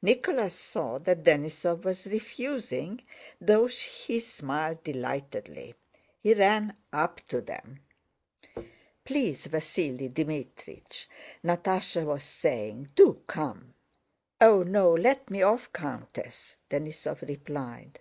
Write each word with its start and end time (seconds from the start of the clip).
Nicholas 0.00 0.54
saw 0.54 0.96
that 0.98 1.24
Denísov 1.24 1.84
was 1.84 2.06
refusing 2.06 3.02
though 3.38 3.66
he 3.66 4.18
smiled 4.18 4.82
delightedly. 4.82 5.74
He 6.22 6.32
ran 6.32 6.74
up 6.90 7.20
to 7.28 7.42
them. 7.42 7.80
"Please, 9.04 9.46
Vasíli 9.46 10.10
Dmítrich," 10.10 11.06
Natásha 11.44 12.02
was 12.06 12.24
saying, 12.24 12.92
"do 12.94 13.20
come!" 13.26 13.74
"Oh 14.40 14.62
no, 14.62 14.90
let 14.90 15.28
me 15.28 15.42
off, 15.42 15.70
Countess," 15.70 16.56
Denísov 16.70 17.20
replied. 17.28 18.00